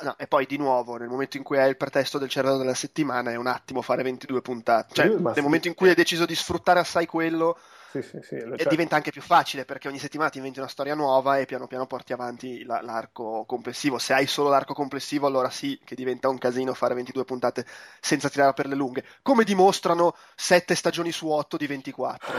[0.01, 2.73] No, e poi di nuovo, nel momento in cui hai il pretesto del cervello della
[2.73, 4.93] settimana, è un attimo fare 22 puntate.
[4.93, 5.39] Cioè, nel sì.
[5.39, 7.57] momento in cui hai deciso di sfruttare assai quello,
[8.01, 8.69] sì, sì, sì, e certo.
[8.69, 11.85] diventa anche più facile perché ogni settimana ti inventi una storia nuova e piano piano
[11.85, 13.97] porti avanti la, l'arco complessivo.
[13.97, 17.65] Se hai solo l'arco complessivo, allora sì che diventa un casino fare 22 puntate
[17.99, 22.33] senza tirare per le lunghe, come dimostrano 7 stagioni su 8 di 24.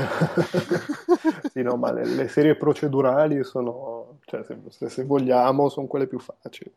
[1.52, 6.18] sì, no, ma le, le serie procedurali sono, cioè, se, se vogliamo, sono quelle più
[6.18, 6.72] facili.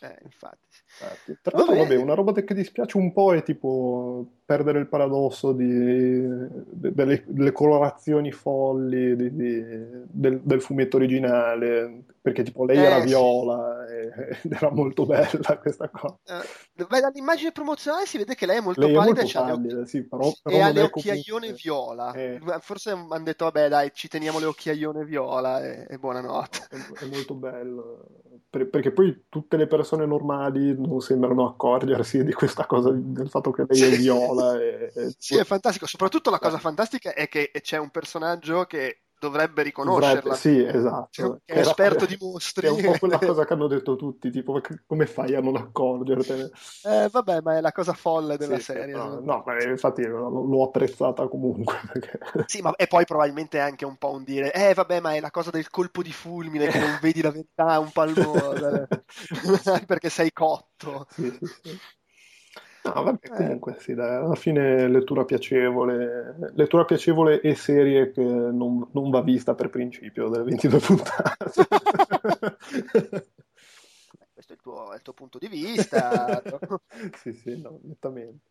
[0.00, 0.64] Eh, infatti.
[0.98, 1.38] Infatti.
[1.42, 5.66] Tra l'altro, vabbè, una roba che dispiace un po' è tipo perdere il paradosso di,
[5.66, 9.64] de, delle, delle, colorazioni folli di, di,
[10.04, 14.46] del, del, fumetto originale, perché tipo lei eh, era viola sì.
[14.46, 16.16] ed era molto bella questa cosa.
[16.26, 19.84] Uh, beh, dall'immagine promozionale si vede che lei è molto lei pallida, è molto pallida
[19.84, 21.60] sì, però, però e ha le occhiaione comunque...
[21.60, 22.12] viola.
[22.12, 22.40] Eh.
[22.60, 26.68] Forse hanno detto, vabbè dai, ci teniamo le occhiaione viola e, e buonanotte.
[26.70, 28.06] È, è molto bello,
[28.48, 33.50] per, perché poi tutte le persone normali non sembrano accorgersi di questa cosa, del fatto
[33.50, 34.35] che lei è viola.
[34.40, 35.14] E, e...
[35.18, 35.86] Sì, è fantastico.
[35.86, 40.34] Soprattutto la cosa fantastica è che c'è un personaggio che dovrebbe riconoscerla.
[40.34, 41.08] Sì, esatto.
[41.10, 42.66] Cioè, è esperto di mostri.
[42.66, 46.50] È un po' quella cosa che hanno detto tutti, tipo come fai a non accorgertene?
[46.84, 48.94] Eh, vabbè, ma è la cosa folle della sì, serie.
[48.94, 51.74] No, no, infatti l'ho apprezzata comunque.
[51.92, 52.18] Perché...
[52.46, 55.30] Sì, ma e poi probabilmente anche un po' un dire, eh vabbè, ma è la
[55.30, 58.34] cosa del colpo di fulmine che non vedi la verità un palmo,
[59.86, 61.06] perché sei cotto.
[61.10, 61.78] Sì, sì.
[62.94, 63.28] No, vabbè, eh.
[63.30, 69.22] comunque sì, dai, alla fine lettura piacevole, lettura piacevole e serie che non, non va
[69.22, 71.66] vista per principio delle 22 puntate.
[74.32, 76.42] Questo è il, tuo, è il tuo punto di vista.
[77.20, 78.50] sì, sì, no, nettamente.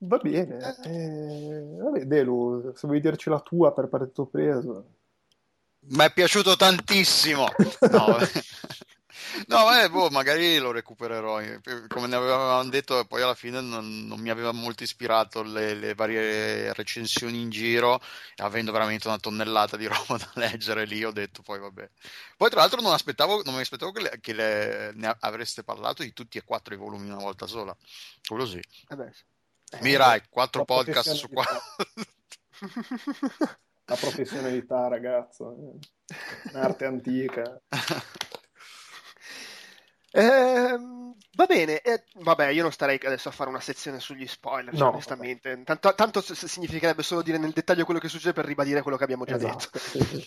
[0.00, 0.76] Va bene.
[0.84, 0.90] Eh.
[0.90, 4.92] eh, vabbè, Delu, se vuoi dirci la tua per partito preso.
[5.90, 7.46] Mi è piaciuto tantissimo.
[7.90, 8.16] No,
[9.46, 11.40] No, eh, boh, magari lo recupererò.
[11.40, 15.74] Eh, come ne avevamo detto, poi alla fine non, non mi aveva molto ispirato le,
[15.74, 18.00] le, varie recensioni in giro,
[18.36, 21.88] avendo veramente una tonnellata di roba da leggere lì, ho detto poi vabbè.
[22.36, 26.02] Poi tra l'altro non, aspettavo, non mi aspettavo che, le, che le, ne avreste parlato
[26.02, 27.76] di tutti e quattro i volumi una volta sola.
[28.26, 28.58] Quello sì.
[28.88, 28.96] Eh
[29.80, 31.60] Mirai, quattro podcast su quattro.
[33.88, 35.78] La professionalità, ragazzo.
[36.52, 37.58] Un'arte antica.
[40.18, 40.78] Eh,
[41.36, 44.88] va bene, eh, vabbè, io non starei adesso a fare una sezione sugli spoiler, no,
[44.88, 45.62] onestamente.
[45.62, 49.24] Tanto, tanto, significherebbe solo dire nel dettaglio quello che succede per ribadire quello che abbiamo
[49.24, 49.70] già esatto.
[49.72, 50.26] detto.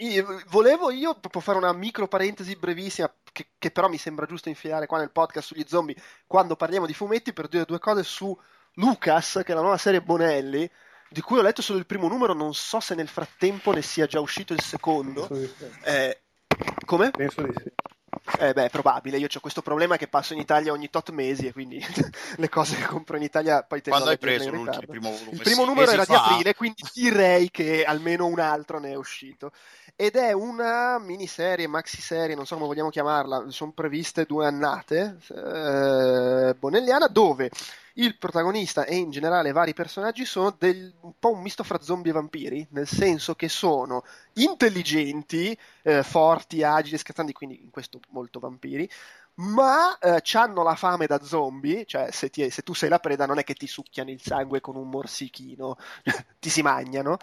[0.00, 4.50] Io, volevo io proprio fare una micro parentesi brevissima, che, che, però mi sembra giusto
[4.50, 8.38] infilare qua nel podcast sugli zombie, quando parliamo di fumetti, per dire due cose su
[8.74, 10.70] Lucas, che è la nuova serie Bonelli,
[11.08, 14.04] di cui ho letto solo il primo numero, non so se nel frattempo ne sia
[14.04, 15.26] già uscito il secondo.
[15.84, 16.20] Eh,
[16.84, 17.10] come?
[17.12, 17.72] Penso di sì.
[18.38, 19.18] Eh beh, è probabile.
[19.18, 21.82] Io ho questo problema che passo in Italia ogni tot mesi e quindi
[22.36, 25.30] le cose che compro in Italia poi tendo Quando hai preso il primo volume?
[25.30, 26.12] Il primo numero era fa.
[26.12, 29.52] di aprile, quindi direi che almeno un altro ne è uscito.
[29.94, 36.54] Ed è una miniserie, maxiserie, non so come vogliamo chiamarla, sono previste due annate, eh,
[36.58, 37.50] bonelliana, dove
[37.98, 42.10] il protagonista e in generale vari personaggi sono del, un po' un misto fra zombie
[42.10, 44.04] e vampiri, nel senso che sono
[44.34, 48.88] intelligenti, eh, forti, agili, scherzanti, quindi in questo molto vampiri,
[49.36, 53.26] ma eh, hanno la fame da zombie, cioè se, ti, se, tu sei la preda
[53.26, 55.76] non è che ti succhiano il sangue con un morsichino,
[56.38, 57.18] ti si mangiano,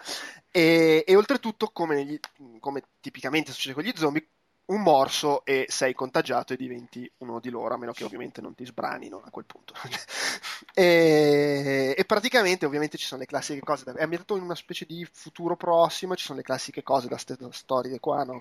[0.50, 2.18] e, e oltretutto come, negli,
[2.60, 4.26] come tipicamente succede con gli zombie,
[4.66, 8.54] un morso e sei contagiato e diventi uno di loro, a meno che ovviamente non
[8.54, 9.74] ti sbranino a quel punto.
[10.72, 15.06] e, e, praticamente ovviamente ci sono le classiche cose, è ambientato in una specie di
[15.10, 18.40] futuro prossimo, ci sono le classiche cose da, st- da storie qua, no?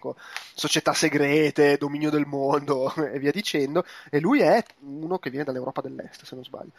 [0.54, 5.82] società segrete, dominio del mondo e via dicendo, e lui è uno che viene dall'Europa
[5.82, 6.72] dell'Est, se non sbaglio.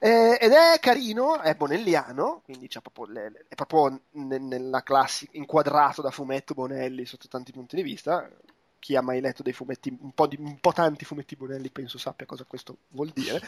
[0.00, 6.54] Ed è carino, è bonelliano, quindi proprio le, è proprio nella classica, inquadrato da fumetto
[6.54, 8.30] Bonelli sotto tanti punti di vista,
[8.78, 11.98] chi ha mai letto dei fumetti, un po', di, un po', tanti fumetti Bonelli, penso
[11.98, 13.40] sappia cosa questo vuol dire.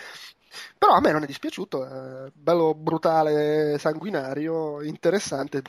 [0.76, 5.62] Però a me non è dispiaciuto, è bello brutale, sanguinario, interessante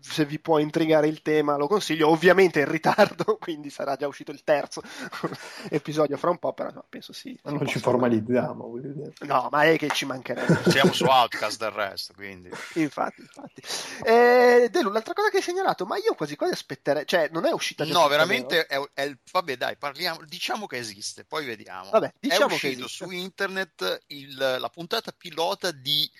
[0.00, 4.30] se vi può intrigare il tema lo consiglio, ovviamente in ritardo, quindi sarà già uscito
[4.30, 4.82] il terzo
[5.70, 7.38] episodio fra un po', però no, penso sì.
[7.42, 8.72] Ma non ci formalizziamo,
[9.20, 10.70] No, ma è che ci mancherebbe.
[10.70, 12.50] Siamo su Outcast del resto, quindi.
[12.74, 13.62] infatti, infatti.
[14.04, 17.52] Eh, Delu, l'altra cosa che hai segnalato, ma io quasi quasi aspetterei, cioè non è
[17.52, 19.18] uscita No, veramente è, è, il...
[19.30, 21.90] vabbè, dai, parliamo, diciamo che esiste, poi vediamo.
[21.90, 26.10] Vabbè, diciamo è uscito su internet il, la puntata pilota di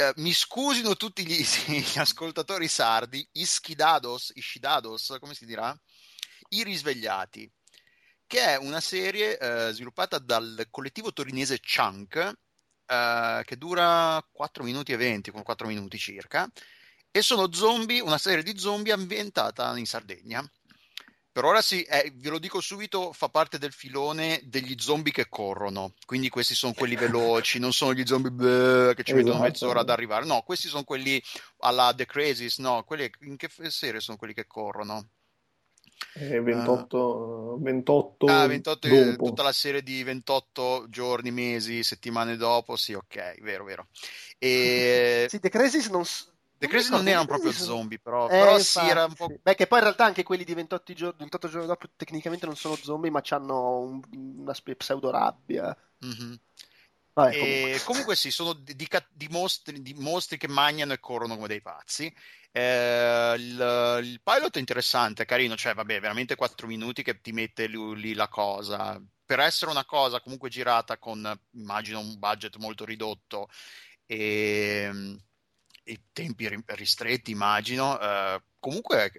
[0.00, 5.76] eh, mi scusino tutti gli, gli, ascoltatori sardi, Ischidados, Ishidados, come si dirà?
[6.50, 7.50] I risvegliati,
[8.26, 12.14] che è una serie eh, sviluppata dal collettivo torinese Chunk,
[12.86, 16.48] eh, che dura 4 minuti e 20, con 4 minuti circa,
[17.10, 20.48] e sono zombie, una serie di zombie ambientata in Sardegna
[21.38, 25.28] per ora sì, eh, ve lo dico subito, fa parte del filone degli zombie che
[25.28, 25.92] corrono.
[26.04, 29.24] Quindi questi sono quelli veloci, non sono gli zombie bleh, che ci esatto.
[29.24, 30.24] mettono mezz'ora ad arrivare.
[30.24, 31.22] No, questi sono quelli
[31.58, 32.58] alla The Crazies.
[32.58, 35.10] No, quelli, in che serie sono quelli che corrono?
[36.14, 42.34] Eh, 28, uh, 28, ah, 28 ah, tutta la serie di 28 giorni, mesi, settimane
[42.34, 42.74] dopo.
[42.74, 43.86] Sì, ok, vero, vero.
[44.38, 45.26] E...
[45.28, 46.04] sì, The Crazies non
[46.58, 49.28] The Crazy non erano proprio zombie, però, eh, però sì, era un po'.
[49.40, 52.56] Beh, che poi in realtà anche quelli di 28 giorni, 28 giorni dopo tecnicamente non
[52.56, 54.00] sono zombie, ma hanno un,
[54.38, 55.76] una pseudo rabbia.
[56.04, 56.34] Mm-hmm.
[57.12, 57.80] Vabbè, comunque.
[57.84, 58.16] comunque.
[58.16, 62.12] sì, sono di, di, di, mostri, di, mostri, che mangiano e corrono come dei pazzi.
[62.50, 67.30] Eh, il, il, pilot è interessante, è carino, cioè vabbè, veramente 4 minuti che ti
[67.30, 69.00] mette lì, lì la cosa.
[69.24, 73.48] Per essere una cosa comunque girata con, immagino, un budget molto ridotto
[74.06, 75.18] e ehm,
[75.92, 77.94] i tempi ristretti, immagino.
[77.94, 79.10] Uh, comunque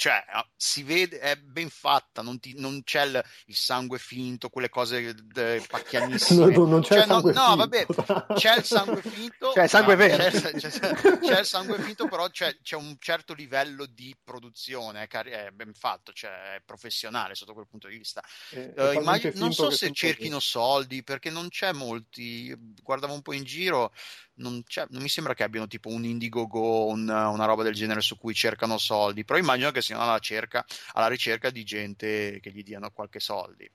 [0.00, 0.24] cioè,
[0.56, 5.14] si vede, è ben fatta, non, ti, non c'è il, il, sangue finto, quelle cose
[5.34, 6.46] eh, pacchianissime.
[6.56, 7.50] No, non c'è cioè, il sangue no, finto.
[7.50, 9.52] No, vabbè, c'è il sangue finto.
[9.52, 10.30] Cioè, sangue no, vero.
[10.30, 15.06] C'è, c'è, c'è, il sangue finto, però c'è, c'è, un certo livello di produzione, è,
[15.06, 18.24] è ben fatto, cioè, è professionale sotto quel punto di vista.
[18.52, 20.48] Eh, uh, immagino, non so se cerchino così.
[20.48, 23.92] soldi, perché non c'è molti, guardavo un po' in giro,
[24.40, 28.18] non, non, mi sembra che abbiano tipo un Indiegogo, un, una roba del genere su
[28.18, 32.62] cui cercano soldi, però immagino che siano alla, cerca, alla ricerca di gente che gli
[32.62, 33.70] diano qualche soldi.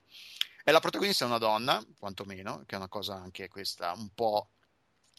[0.67, 4.49] E la protagonista è una donna, quantomeno, che è una cosa anche questa un po'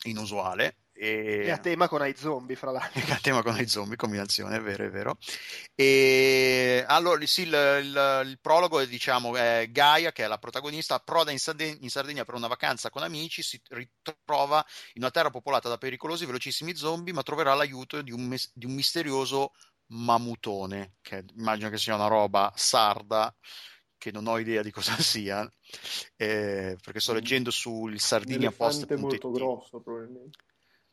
[0.02, 1.44] inusuale, e...
[1.44, 3.00] e a tema con i zombie, fra l'altro.
[3.12, 5.18] a tema con i zombie, combinazione, è vero, è vero.
[5.74, 10.94] E allora, sì, il, il, il prologo è, diciamo, è Gaia, che è la protagonista,
[10.94, 15.30] approda in Sardegna, in Sardegna, per una vacanza con amici, si ritrova in una terra
[15.30, 19.52] popolata da pericolosi e velocissimi zombie, ma troverà l'aiuto di un, di un misterioso
[19.88, 23.35] mamutone, che immagino che sia una roba sarda,
[23.98, 25.48] che non ho idea di cosa sia,
[26.16, 28.92] eh, perché sto leggendo sul Sardinia Post.
[28.94, 30.38] Molto grosso, probabilmente.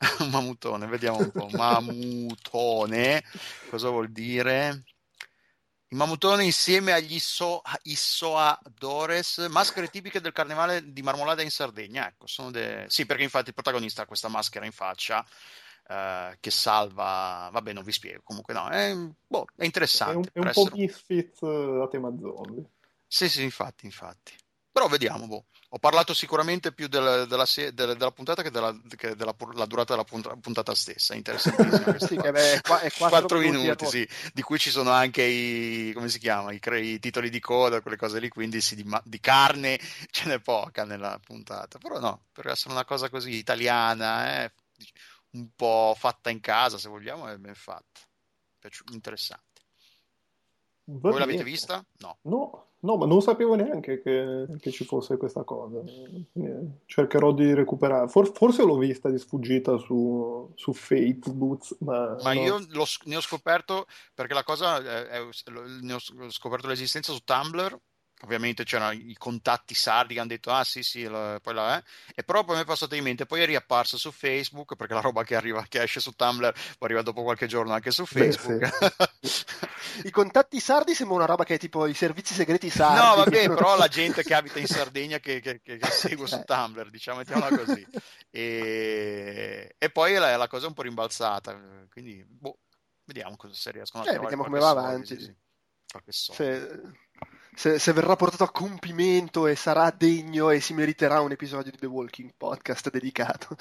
[0.20, 1.48] un mamutone, vediamo un po'.
[1.52, 3.24] Mamutone,
[3.70, 4.84] cosa vuol dire?
[5.94, 12.08] Il mamutone insieme agli Isso, Issoadores, maschere tipiche del carnevale di Marmolada in Sardegna.
[12.08, 12.86] Ecco, sono de...
[12.88, 15.24] Sì, perché infatti il protagonista ha questa maschera in faccia
[15.88, 17.50] eh, che salva...
[17.52, 18.92] Vabbè, non vi spiego, comunque no, è,
[19.28, 20.32] boh, è interessante.
[20.34, 22.66] È un, è un po' misfit eh, a tema zombie.
[23.06, 24.36] Sì, sì, infatti, infatti.
[24.72, 25.46] Però vediamo, boh.
[25.76, 29.34] Ho parlato sicuramente più della, della, della, della puntata che della, che della
[29.66, 31.16] durata della puntata stessa.
[31.16, 31.98] Interessantissimo.
[31.98, 36.20] sì, beh, è 4, 4 minuti, sì, di cui ci sono anche i, come si
[36.20, 39.80] chiama, i, i titoli di coda, quelle cose lì, quindi sì, di, di, carne
[40.12, 41.80] ce n'è poca nella puntata.
[41.80, 44.54] Però no, per essere una cosa così italiana, eh,
[45.32, 48.00] un po' fatta in casa, se vogliamo, è ben fatta.
[48.92, 49.53] Interessante.
[50.86, 51.84] Va Voi l'avete vista?
[52.00, 52.18] No.
[52.24, 55.82] No, no, ma non sapevo neanche che, che ci fosse questa cosa.
[55.86, 58.08] Eh, cercherò di recuperare.
[58.08, 62.16] For, forse l'ho vista di sfuggita su, su Facebook, ma...
[62.22, 62.42] Ma no.
[62.42, 62.60] io
[63.06, 65.20] ne ho scoperto, perché la cosa, è, è,
[65.82, 67.80] ne ho scoperto l'esistenza su Tumblr
[68.24, 71.84] ovviamente c'erano i contatti sardi che hanno detto ah sì sì la, poi la è
[72.16, 75.02] e però poi mi è passato in mente poi è riapparsa su Facebook perché la
[75.02, 78.60] roba che arriva che esce su Tumblr poi arriva dopo qualche giorno anche su Facebook
[78.60, 79.46] Beh, sì.
[80.06, 83.50] i contatti sardi sembra una roba che è tipo i servizi segreti sardi no vabbè
[83.50, 86.44] però la gente che abita in Sardegna che, che, che, segue su eh.
[86.44, 87.86] Tumblr diciamo mettiamola così
[88.32, 91.60] e, e poi la, la, cosa è un po' rimbalzata
[91.92, 92.60] quindi boh,
[93.04, 95.36] vediamo cosa se riescono a eh, vediamo come va avanti sì, sì.
[95.92, 97.02] qualche soldo.
[97.56, 101.78] Se se, verrà portato a compimento e sarà degno e si meriterà un episodio di
[101.78, 103.56] The Walking Podcast dedicato.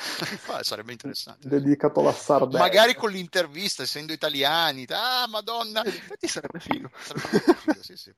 [0.63, 1.49] Sarebbe interessante.
[1.49, 2.59] Dedicato alla Sardegna.
[2.59, 4.87] Magari con l'intervista, essendo italiani.
[4.89, 5.83] Ah, madonna!
[5.85, 6.91] In effetti sarebbe figo.
[6.97, 8.15] Sarebbe figo sì, sì.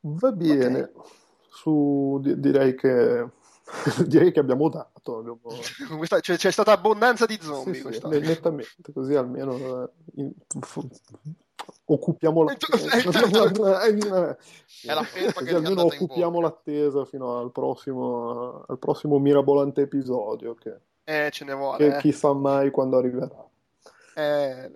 [0.00, 0.80] Va bene.
[0.80, 1.10] Okay.
[1.48, 3.26] Su, di, direi che
[4.06, 5.18] direi che abbiamo dato.
[5.18, 5.40] Abbiamo...
[6.20, 7.74] Cioè, c'è stata abbondanza di zombie.
[7.74, 10.32] Sì, sì, nettamente, così almeno in,
[11.84, 13.08] occupiamo l'attesa.
[15.56, 20.54] Almeno occupiamo l'attesa fino al prossimo, al prossimo mirabolante episodio.
[20.54, 21.78] Che, eh, ce ne vuole.
[21.78, 22.00] Che eh.
[22.00, 23.50] chissà mai quando arriverà.
[24.14, 24.70] Eh,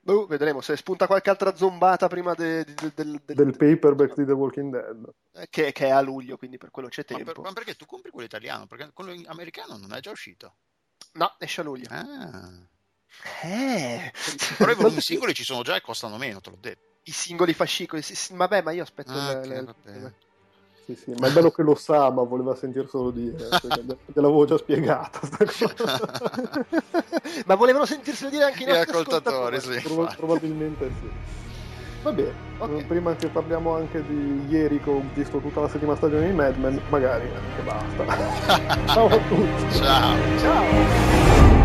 [0.00, 4.32] boh, vedremo se spunta qualche altra zombata prima de, de, de, del paperback di The
[4.32, 5.14] Walking Dead.
[5.34, 7.24] Eh, che, che, è a luglio, quindi per quello c'è tempo.
[7.24, 8.66] Ma, per, ma, perché tu compri quello italiano?
[8.66, 10.56] Perché quello americano non è già uscito?
[11.12, 11.88] No, esce a luglio.
[11.90, 12.50] Ah.
[13.42, 14.12] Eh.
[14.56, 16.86] Però i volumi singoli ci sono già e costano meno, te l'ho detto.
[17.04, 19.12] I singoli fascicoli, sì, sì, vabbè, ma io aspetto.
[19.12, 20.14] Ah, le, okay, le...
[20.88, 23.50] Sì, sì, ma è bello che lo sa, ma voleva sentirselo dire.
[24.08, 25.20] Gliel'avevo già spiegata.
[27.44, 29.56] ma volevano sentirselo dire anche i nostri ascoltatori.
[29.56, 29.82] ascoltatori.
[29.82, 31.10] Sì, Prob- probabilmente sì.
[32.04, 32.84] Va bene, okay.
[32.86, 36.56] prima che parliamo anche di ieri che ho visto tutta la settima stagione di Mad
[36.56, 38.86] Men, magari anche basta.
[38.88, 39.72] Ciao a tutti.
[39.76, 40.16] Ciao.
[40.38, 41.57] Ciao.